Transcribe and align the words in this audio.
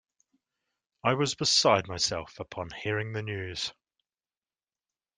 I 1.03 1.13
was 1.13 1.35
beside 1.35 1.87
myself 1.87 2.39
upon 2.39 2.71
hearing 2.71 3.13
the 3.13 3.21
news. 3.21 3.71